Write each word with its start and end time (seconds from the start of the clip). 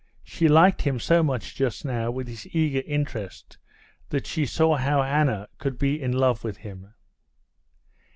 She 0.23 0.47
liked 0.47 0.81
him 0.81 0.99
so 0.99 1.21
much 1.21 1.53
just 1.53 1.85
now 1.85 2.09
with 2.09 2.27
his 2.27 2.47
eager 2.55 2.81
interest 2.87 3.59
that 4.09 4.25
she 4.25 4.47
saw 4.47 4.77
how 4.77 5.03
Anna 5.03 5.47
could 5.59 5.77
be 5.77 6.01
in 6.01 6.11
love 6.11 6.43
with 6.43 6.57
him. 6.57 6.95